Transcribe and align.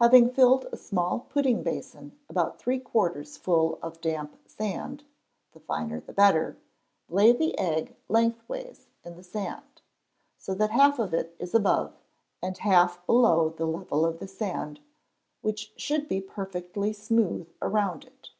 Having 0.00 0.30
filled 0.30 0.66
a 0.72 0.76
small 0.76 1.20
pudding 1.28 1.62
basin 1.62 2.18
about 2.28 2.58
three 2.58 2.80
quarters 2.80 3.36
full 3.36 3.78
of 3.80 4.00
damp 4.00 4.36
sand 4.44 5.04
(the 5.52 5.60
finer 5.60 6.00
the 6.00 6.12
better), 6.12 6.56
lay 7.08 7.30
the 7.30 7.56
egg 7.56 7.94
lengthways 8.08 8.88
in 9.04 9.14
the 9.14 9.22
sand, 9.22 9.80
so 10.36 10.54
that 10.54 10.72
half 10.72 10.98
of 10.98 11.14
it 11.14 11.36
is 11.38 11.54
above, 11.54 11.94
and 12.42 12.58
half 12.58 13.06
below, 13.06 13.50
the 13.50 13.64
level 13.66 14.04
of 14.04 14.18
the 14.18 14.26
sand, 14.26 14.80
which 15.40 15.72
should 15.76 16.08
be 16.08 16.20
perfectly 16.20 16.92
smooth 16.92 17.48
around 17.62 18.02
it. 18.04 18.30